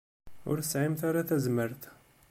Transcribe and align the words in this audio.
Ur 0.49 0.57
tesɛimt 0.59 1.01
ara 1.09 1.27
tazmert. 1.27 1.81